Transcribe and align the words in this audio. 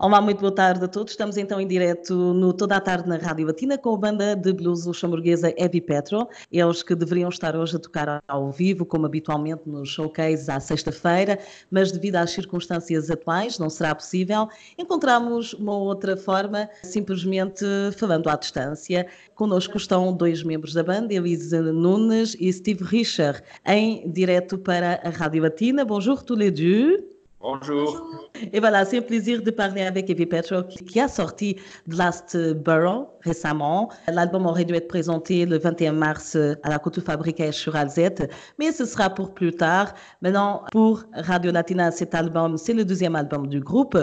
Olá, 0.00 0.20
muito 0.20 0.38
boa 0.38 0.54
tarde 0.54 0.84
a 0.84 0.86
todos. 0.86 1.12
Estamos 1.12 1.36
então 1.36 1.60
em 1.60 1.66
direto 1.66 2.14
no 2.14 2.52
Toda 2.52 2.76
a 2.76 2.80
Tarde 2.80 3.08
na 3.08 3.16
Rádio 3.16 3.44
Latina 3.48 3.76
com 3.76 3.92
a 3.92 3.96
banda 3.96 4.36
de 4.36 4.52
blues 4.52 4.86
luxemburguesa 4.86 5.52
Heavy 5.58 5.80
Petro. 5.80 6.28
Eles 6.52 6.84
que 6.84 6.94
deveriam 6.94 7.28
estar 7.28 7.56
hoje 7.56 7.74
a 7.74 7.80
tocar 7.80 8.22
ao 8.28 8.52
vivo, 8.52 8.86
como 8.86 9.06
habitualmente 9.06 9.62
nos 9.66 9.88
showcase 9.88 10.48
à 10.48 10.60
sexta-feira, 10.60 11.40
mas 11.68 11.90
devido 11.90 12.14
às 12.14 12.30
circunstâncias 12.30 13.10
atuais 13.10 13.58
não 13.58 13.68
será 13.68 13.92
possível. 13.92 14.48
Encontramos 14.78 15.52
uma 15.54 15.76
outra 15.76 16.16
forma, 16.16 16.70
simplesmente 16.84 17.64
falando 17.96 18.28
à 18.28 18.36
distância. 18.36 19.04
Conosco 19.34 19.78
estão 19.78 20.16
dois 20.16 20.44
membros 20.44 20.74
da 20.74 20.84
banda, 20.84 21.12
Elise 21.12 21.60
Nunes 21.60 22.36
e 22.38 22.52
Steve 22.52 22.84
Richard, 22.84 23.42
em 23.66 24.08
direto 24.12 24.58
para 24.58 25.00
a 25.02 25.10
Rádio 25.10 25.42
Latina. 25.42 25.84
Bonjour 25.84 26.22
tous 26.22 26.38
les 26.38 26.52
deux. 26.52 27.17
Bonjour. 27.40 28.04
Et 28.52 28.58
voilà, 28.58 28.84
c'est 28.84 28.98
un 28.98 29.02
plaisir 29.02 29.42
de 29.42 29.52
parler 29.52 29.82
avec 29.82 30.10
Evie 30.10 30.26
Petro 30.26 30.64
qui 30.64 30.98
a 30.98 31.06
sorti 31.06 31.54
The 31.88 31.94
Last 31.94 32.36
Borough 32.36 33.06
récemment. 33.20 33.92
L'album 34.08 34.44
aurait 34.46 34.64
dû 34.64 34.74
être 34.74 34.88
présenté 34.88 35.46
le 35.46 35.56
21 35.56 35.92
mars 35.92 36.36
à 36.64 36.68
la 36.68 36.80
Couture 36.80 37.04
Fabrique 37.04 37.40
sur 37.52 37.76
Alzette, 37.76 38.28
mais 38.58 38.72
ce 38.72 38.84
sera 38.84 39.10
pour 39.10 39.34
plus 39.34 39.52
tard. 39.52 39.94
Maintenant, 40.20 40.64
pour 40.72 41.04
Radio 41.14 41.52
Latina, 41.52 41.92
cet 41.92 42.12
album, 42.12 42.58
c'est 42.58 42.74
le 42.74 42.84
deuxième 42.84 43.14
album 43.14 43.46
du 43.46 43.60
groupe 43.60 43.96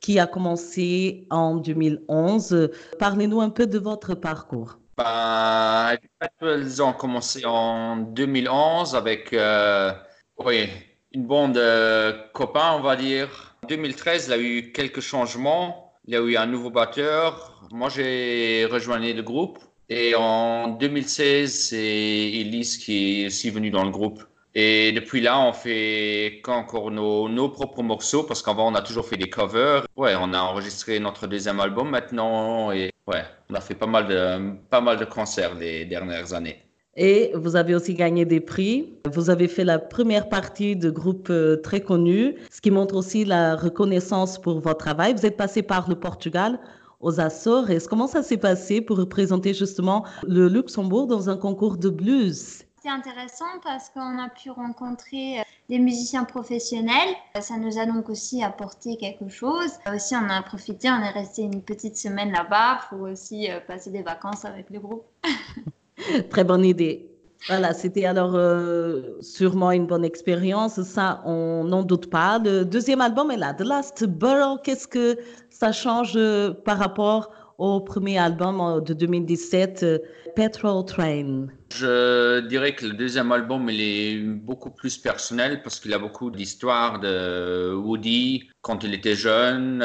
qui 0.00 0.18
a 0.18 0.26
commencé 0.26 1.26
en 1.28 1.56
2011. 1.56 2.70
Parlez-nous 2.98 3.42
un 3.42 3.50
peu 3.50 3.66
de 3.66 3.78
votre 3.78 4.14
parcours. 4.14 4.78
Ben, 4.96 5.94
ils 6.40 6.82
ont 6.82 6.94
commencé 6.94 7.44
en 7.44 7.98
2011 7.98 8.96
avec, 8.96 9.32
euh, 9.34 9.92
oui, 10.38 10.70
une 11.12 11.26
bande 11.26 11.54
de 11.54 12.14
copains, 12.32 12.72
on 12.74 12.80
va 12.80 12.96
dire. 12.96 13.56
En 13.64 13.66
2013, 13.66 14.26
il 14.26 14.30
y 14.30 14.34
a 14.34 14.38
eu 14.38 14.72
quelques 14.72 15.00
changements. 15.00 15.92
Il 16.06 16.14
y 16.14 16.16
a 16.16 16.20
eu 16.20 16.36
un 16.36 16.46
nouveau 16.46 16.70
batteur. 16.70 17.66
Moi, 17.70 17.88
j'ai 17.88 18.66
rejoint 18.70 18.98
le 18.98 19.22
groupe. 19.22 19.58
Et 19.90 20.14
en 20.14 20.68
2016, 20.68 21.68
c'est 21.70 21.76
Elise 21.76 22.76
qui 22.76 23.22
est 23.22 23.26
aussi 23.26 23.50
venue 23.50 23.70
dans 23.70 23.84
le 23.84 23.90
groupe. 23.90 24.22
Et 24.54 24.92
depuis 24.92 25.20
là, 25.20 25.38
on 25.40 25.52
fait 25.52 26.42
encore 26.48 26.90
nos, 26.90 27.28
nos 27.28 27.48
propres 27.48 27.82
morceaux 27.82 28.24
parce 28.24 28.42
qu'avant, 28.42 28.72
on 28.72 28.74
a 28.74 28.82
toujours 28.82 29.06
fait 29.06 29.16
des 29.16 29.30
covers. 29.30 29.86
Ouais, 29.96 30.14
on 30.18 30.32
a 30.32 30.40
enregistré 30.40 30.98
notre 30.98 31.26
deuxième 31.26 31.60
album 31.60 31.90
maintenant 31.90 32.72
et 32.72 32.90
ouais, 33.06 33.24
on 33.50 33.54
a 33.54 33.60
fait 33.60 33.74
pas 33.74 33.86
mal 33.86 34.08
de, 34.08 34.56
pas 34.68 34.80
mal 34.80 34.98
de 34.98 35.04
concerts 35.04 35.54
les 35.54 35.84
dernières 35.84 36.32
années. 36.34 36.67
Et 37.00 37.30
vous 37.36 37.54
avez 37.54 37.76
aussi 37.76 37.94
gagné 37.94 38.24
des 38.24 38.40
prix. 38.40 38.92
Vous 39.08 39.30
avez 39.30 39.46
fait 39.46 39.62
la 39.62 39.78
première 39.78 40.28
partie 40.28 40.74
de 40.74 40.90
groupes 40.90 41.30
euh, 41.30 41.56
très 41.56 41.80
connus, 41.80 42.34
ce 42.50 42.60
qui 42.60 42.72
montre 42.72 42.96
aussi 42.96 43.24
la 43.24 43.54
reconnaissance 43.54 44.36
pour 44.36 44.58
votre 44.58 44.78
travail. 44.78 45.14
Vous 45.14 45.24
êtes 45.24 45.36
passé 45.36 45.62
par 45.62 45.88
le 45.88 45.94
Portugal 45.94 46.58
aux 47.00 47.20
Açores. 47.20 47.68
Comment 47.88 48.08
ça 48.08 48.24
s'est 48.24 48.36
passé 48.36 48.80
pour 48.80 48.96
représenter 48.96 49.54
justement 49.54 50.04
le 50.26 50.48
Luxembourg 50.48 51.06
dans 51.06 51.30
un 51.30 51.36
concours 51.36 51.76
de 51.76 51.88
blues? 51.88 52.64
C'est 52.82 52.88
intéressant 52.88 53.44
parce 53.62 53.90
qu'on 53.90 54.18
a 54.18 54.28
pu 54.28 54.50
rencontrer 54.50 55.38
euh, 55.38 55.42
des 55.68 55.78
musiciens 55.78 56.24
professionnels. 56.24 57.14
Ça 57.40 57.58
nous 57.58 57.78
a 57.78 57.86
donc 57.86 58.08
aussi 58.08 58.42
apporté 58.42 58.96
quelque 58.96 59.28
chose. 59.28 59.70
Aussi, 59.94 60.16
on 60.16 60.28
a 60.28 60.42
profité, 60.42 60.90
on 60.90 61.00
est 61.00 61.10
resté 61.10 61.42
une 61.42 61.62
petite 61.62 61.96
semaine 61.96 62.32
là-bas 62.32 62.80
pour 62.88 63.02
aussi 63.02 63.48
euh, 63.48 63.60
passer 63.60 63.90
des 63.90 64.02
vacances 64.02 64.44
avec 64.44 64.68
le 64.70 64.80
groupe. 64.80 65.04
Très 66.30 66.44
bonne 66.44 66.64
idée. 66.64 67.08
Voilà, 67.46 67.72
c'était 67.72 68.04
alors 68.04 68.34
euh, 68.34 69.16
sûrement 69.20 69.70
une 69.70 69.86
bonne 69.86 70.04
expérience, 70.04 70.82
ça 70.82 71.22
on 71.24 71.64
n'en 71.64 71.82
doute 71.82 72.10
pas. 72.10 72.38
Le 72.38 72.64
deuxième 72.64 73.00
album 73.00 73.30
est 73.30 73.36
là, 73.36 73.54
The 73.54 73.62
Last 73.62 74.04
Borough, 74.04 74.60
qu'est-ce 74.62 74.88
que 74.88 75.16
ça 75.48 75.70
change 75.70 76.14
euh, 76.16 76.50
par 76.50 76.78
rapport 76.78 77.30
au 77.58 77.80
premier 77.80 78.18
album 78.18 78.60
euh, 78.60 78.80
de 78.80 78.92
2017, 78.92 79.86
Petrol 80.34 80.84
Train? 80.84 81.46
Je 81.72 82.40
dirais 82.40 82.74
que 82.74 82.86
le 82.86 82.94
deuxième 82.94 83.30
album 83.30 83.70
il 83.70 83.80
est 83.80 84.18
beaucoup 84.18 84.70
plus 84.70 84.98
personnel 84.98 85.62
parce 85.62 85.78
qu'il 85.78 85.94
a 85.94 85.98
beaucoup 85.98 86.30
d'histoires 86.30 86.98
de 86.98 87.72
Woody 87.72 88.48
quand 88.62 88.82
il 88.82 88.94
était 88.94 89.14
jeune, 89.14 89.84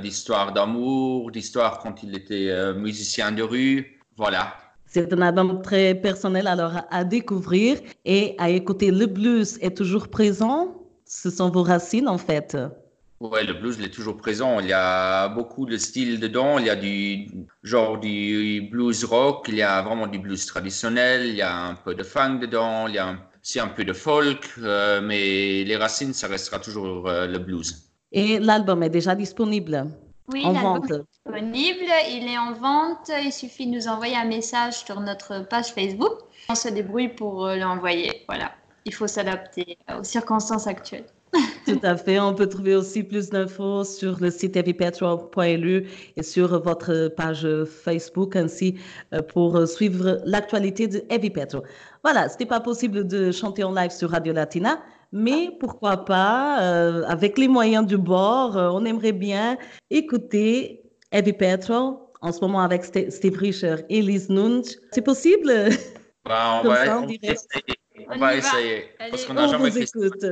d'histoires 0.00 0.52
d'amour, 0.52 1.32
d'histoires 1.32 1.80
quand 1.80 2.04
il 2.04 2.16
était 2.16 2.72
musicien 2.74 3.32
de 3.32 3.42
rue. 3.42 4.00
Voilà, 4.16 4.54
c'est 4.94 5.12
un 5.12 5.22
album 5.22 5.60
très 5.60 5.92
personnel 5.96 6.46
alors 6.46 6.74
à 6.88 7.02
découvrir 7.02 7.80
et 8.04 8.36
à 8.38 8.48
écouter. 8.48 8.92
Le 8.92 9.06
blues 9.06 9.58
est 9.60 9.76
toujours 9.76 10.06
présent? 10.06 10.58
Ce 11.04 11.30
sont 11.30 11.50
vos 11.50 11.64
racines 11.64 12.06
en 12.06 12.16
fait. 12.16 12.56
Ouais, 13.18 13.42
le 13.42 13.54
blues 13.54 13.74
il 13.80 13.84
est 13.86 13.94
toujours 13.98 14.16
présent. 14.16 14.60
Il 14.60 14.68
y 14.68 14.72
a 14.72 15.28
beaucoup 15.30 15.66
de 15.66 15.76
styles 15.76 16.20
dedans. 16.20 16.58
Il 16.60 16.66
y 16.66 16.70
a 16.70 16.76
du 16.76 17.26
genre 17.64 17.98
du 17.98 18.68
blues 18.70 19.02
rock, 19.04 19.46
il 19.48 19.56
y 19.56 19.62
a 19.62 19.82
vraiment 19.82 20.06
du 20.06 20.20
blues 20.20 20.46
traditionnel, 20.46 21.26
il 21.26 21.34
y 21.34 21.42
a 21.42 21.56
un 21.70 21.74
peu 21.74 21.96
de 21.96 22.04
funk 22.04 22.38
dedans, 22.38 22.86
il 22.86 22.94
y 22.94 22.98
a 22.98 23.16
aussi 23.42 23.58
un 23.58 23.68
peu 23.76 23.84
de 23.84 23.92
folk, 23.92 24.48
euh, 24.62 25.00
mais 25.02 25.64
les 25.64 25.76
racines, 25.76 26.12
ça 26.12 26.28
restera 26.28 26.60
toujours 26.60 27.08
euh, 27.08 27.26
le 27.26 27.40
blues. 27.40 27.90
Et 28.12 28.38
l'album 28.38 28.80
est 28.84 28.90
déjà 28.90 29.16
disponible? 29.16 29.88
Oui, 30.32 30.44
en 30.44 30.52
vente. 30.52 30.90
Est 30.90 31.02
disponible, 31.12 31.92
il 32.10 32.28
est 32.28 32.38
en 32.38 32.52
vente. 32.52 33.10
Il 33.22 33.32
suffit 33.32 33.66
de 33.66 33.72
nous 33.72 33.88
envoyer 33.88 34.16
un 34.16 34.24
message 34.24 34.84
sur 34.84 35.00
notre 35.00 35.46
page 35.48 35.72
Facebook. 35.72 36.12
On 36.48 36.54
se 36.54 36.68
débrouille 36.68 37.08
pour 37.08 37.46
euh, 37.46 37.56
l'envoyer. 37.56 38.24
Voilà, 38.26 38.52
il 38.84 38.94
faut 38.94 39.06
s'adapter 39.06 39.76
aux 39.98 40.04
circonstances 40.04 40.66
actuelles. 40.66 41.06
Tout 41.66 41.80
à 41.82 41.96
fait. 41.96 42.20
On 42.20 42.32
peut 42.34 42.48
trouver 42.48 42.76
aussi 42.76 43.02
plus 43.02 43.28
d'infos 43.28 43.84
sur 43.84 44.20
le 44.20 44.30
site 44.30 44.56
heavypetrol.lu 44.56 45.88
et 46.16 46.22
sur 46.22 46.62
votre 46.62 47.08
page 47.08 47.46
Facebook 47.64 48.36
ainsi 48.36 48.78
euh, 49.12 49.20
pour 49.20 49.66
suivre 49.66 50.20
l'actualité 50.24 50.86
de 50.86 51.04
Heavy 51.10 51.30
Petrol. 51.30 51.62
Voilà, 52.02 52.28
ce 52.28 52.34
n'était 52.34 52.46
pas 52.46 52.60
possible 52.60 53.06
de 53.06 53.32
chanter 53.32 53.64
en 53.64 53.72
live 53.72 53.90
sur 53.90 54.10
Radio 54.10 54.32
Latina, 54.32 54.80
mais 55.14 55.50
pourquoi 55.60 56.04
pas, 56.04 56.60
euh, 56.60 57.04
avec 57.06 57.38
les 57.38 57.46
moyens 57.46 57.86
du 57.86 57.96
bord, 57.96 58.56
euh, 58.56 58.68
on 58.72 58.84
aimerait 58.84 59.12
bien 59.12 59.56
écouter 59.88 60.82
Heavy 61.12 61.32
Petrol 61.32 61.94
en 62.20 62.32
ce 62.32 62.40
moment 62.40 62.60
avec 62.60 62.84
Steve 62.84 63.38
Rischer 63.38 63.76
et 63.88 64.02
Liz 64.02 64.28
Nunch. 64.28 64.76
C'est 64.90 65.02
possible? 65.02 65.52
Bah, 66.26 66.62
on, 66.64 66.68
va, 66.68 67.00
on, 67.00 67.06
essayer. 67.06 67.36
on, 68.08 68.16
va 68.16 68.34
essayer. 68.34 68.84
Parce 68.98 69.26
qu'on 69.26 69.34
n'a 69.34 69.46
jamais 69.46 69.70
fait 69.70 69.86
ça. 69.86 70.28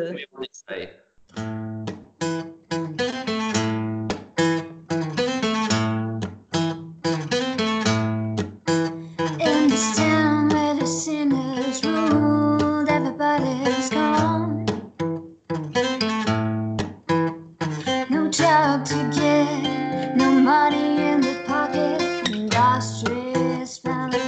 satisfied. 23.65 24.22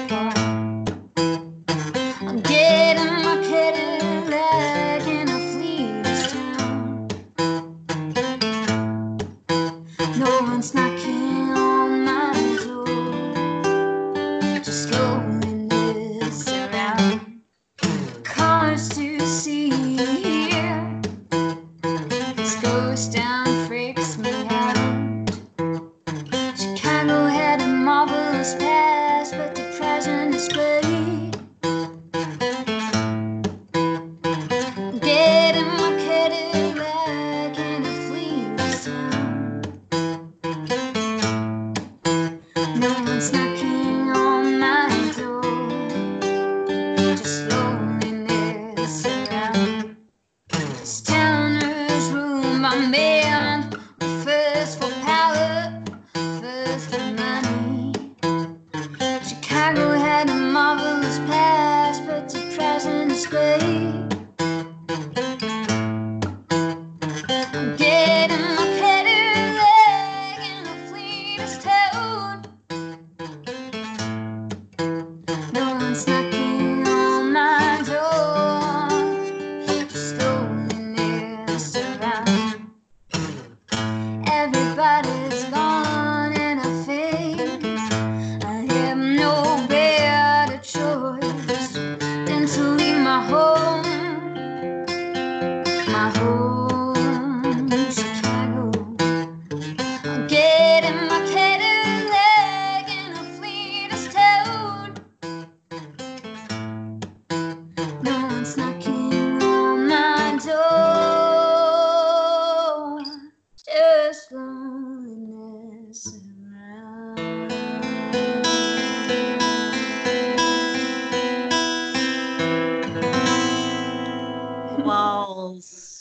monster. 75.94 76.23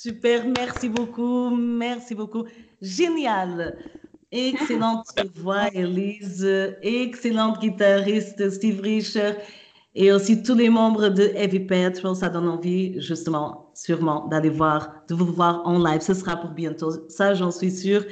Super, 0.03 0.45
merci 0.45 0.89
beaucoup, 0.89 1.49
merci 1.55 2.13
beaucoup. 2.13 2.43
Génial. 2.81 3.77
Excellente 4.31 5.07
voix, 5.35 5.69
Elise. 5.73 6.45
Excellente 6.81 7.61
guitariste, 7.61 8.49
Steve 8.49 8.81
Richer. 8.81 9.35
Et 9.95 10.11
aussi 10.11 10.43
tous 10.43 10.55
les 10.55 10.69
membres 10.69 11.07
de 11.07 11.31
Heavy 11.35 11.61
Petrol. 11.61 12.15
Ça 12.15 12.27
donne 12.27 12.49
envie, 12.49 12.99
justement, 12.99 13.71
sûrement, 13.75 14.27
d'aller 14.27 14.49
voir, 14.49 14.91
de 15.07 15.15
vous 15.15 15.31
voir 15.31 15.61
en 15.65 15.81
live. 15.81 16.01
Ce 16.01 16.13
sera 16.13 16.35
pour 16.35 16.49
bientôt. 16.49 16.91
Ça, 17.07 17.33
j'en 17.33 17.51
suis 17.51 17.71
sûre. 17.71 18.03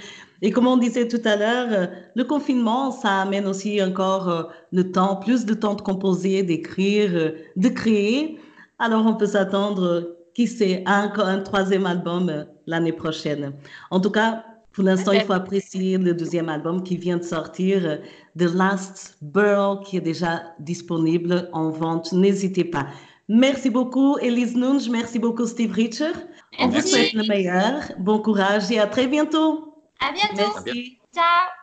Et 0.42 0.52
comme 0.52 0.68
on 0.68 0.78
disait 0.78 1.10
tout 1.10 1.22
à 1.26 1.36
l'heure, 1.36 1.90
le 2.16 2.24
confinement, 2.24 2.92
ça 2.92 3.22
amène 3.22 3.48
aussi 3.48 3.84
encore 3.84 4.30
euh, 4.30 4.44
le 4.72 4.92
temps, 4.92 5.18
plus 5.18 5.46
de 5.46 5.54
temps 5.54 5.76
de 5.76 5.82
composer, 5.82 6.42
d'écrire, 6.42 7.12
euh, 7.14 7.32
de 7.58 7.70
créer. 7.70 8.40
Alors, 8.80 9.06
on 9.06 9.16
peut 9.16 9.28
s'attendre, 9.28 10.21
qui 10.34 10.48
sait, 10.48 10.84
à 10.86 11.04
un, 11.04 11.20
un 11.20 11.40
troisième 11.40 11.86
album 11.86 12.30
euh, 12.30 12.44
l'année 12.68 12.94
prochaine. 12.94 13.54
En 13.90 14.00
tout 14.00 14.12
cas, 14.12 14.44
pour 14.74 14.86
l'instant, 14.86 15.12
il 15.12 15.22
faut 15.22 15.34
apprécier 15.34 15.98
le 15.98 16.14
deuxième 16.14 16.48
album 16.48 16.84
qui 16.84 16.96
vient 16.96 17.18
de 17.18 17.24
sortir, 17.24 17.86
euh, 17.86 17.98
The 18.38 18.54
Last 18.54 19.18
Burl, 19.22 19.82
qui 19.84 19.98
est 19.98 20.02
déjà 20.02 20.44
disponible 20.60 21.50
en 21.52 21.70
vente. 21.70 22.14
N'hésitez 22.14 22.64
pas. 22.64 22.88
Merci 23.28 23.70
beaucoup, 23.70 24.18
Elise 24.20 24.56
Nunge. 24.56 24.90
Merci 24.90 25.20
beaucoup, 25.20 25.46
Steve 25.46 25.74
Richer. 25.74 26.12
On 26.60 26.68
vous 26.68 26.82
souhaite 26.82 27.14
le 27.14 27.28
meilleur. 27.28 27.82
Bon 28.00 28.20
courage 28.20 28.72
et 28.72 28.80
à 28.80 28.88
très 28.88 29.08
bientôt. 29.08 29.76
À 30.00 30.12
bientôt. 30.14 30.54
Merci. 30.66 30.98
Ciao. 31.14 31.61